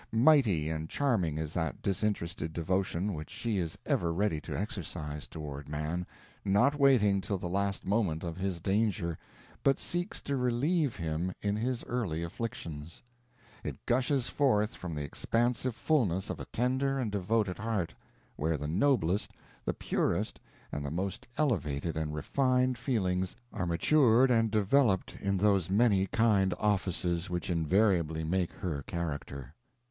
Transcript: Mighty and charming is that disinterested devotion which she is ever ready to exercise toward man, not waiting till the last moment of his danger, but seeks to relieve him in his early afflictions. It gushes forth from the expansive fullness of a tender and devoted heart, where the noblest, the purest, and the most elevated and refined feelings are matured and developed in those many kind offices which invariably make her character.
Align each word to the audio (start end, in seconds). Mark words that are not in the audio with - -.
Mighty 0.13 0.67
and 0.67 0.89
charming 0.89 1.37
is 1.37 1.53
that 1.53 1.83
disinterested 1.83 2.53
devotion 2.53 3.13
which 3.13 3.29
she 3.29 3.59
is 3.59 3.77
ever 3.85 4.11
ready 4.11 4.41
to 4.41 4.59
exercise 4.59 5.27
toward 5.27 5.69
man, 5.69 6.07
not 6.43 6.73
waiting 6.79 7.21
till 7.21 7.37
the 7.37 7.45
last 7.47 7.85
moment 7.85 8.23
of 8.23 8.35
his 8.35 8.59
danger, 8.59 9.15
but 9.61 9.79
seeks 9.79 10.19
to 10.21 10.37
relieve 10.37 10.95
him 10.95 11.31
in 11.43 11.55
his 11.55 11.83
early 11.83 12.23
afflictions. 12.23 13.03
It 13.63 13.77
gushes 13.85 14.27
forth 14.27 14.75
from 14.75 14.95
the 14.95 15.03
expansive 15.03 15.75
fullness 15.75 16.31
of 16.31 16.39
a 16.39 16.45
tender 16.45 16.97
and 16.97 17.11
devoted 17.11 17.59
heart, 17.59 17.93
where 18.37 18.57
the 18.57 18.67
noblest, 18.67 19.29
the 19.65 19.73
purest, 19.75 20.39
and 20.71 20.83
the 20.83 20.89
most 20.89 21.27
elevated 21.37 21.95
and 21.95 22.15
refined 22.15 22.75
feelings 22.79 23.35
are 23.53 23.67
matured 23.67 24.31
and 24.31 24.49
developed 24.49 25.15
in 25.21 25.37
those 25.37 25.69
many 25.69 26.07
kind 26.07 26.55
offices 26.57 27.29
which 27.29 27.51
invariably 27.51 28.23
make 28.23 28.51
her 28.51 28.81
character. 28.87 29.53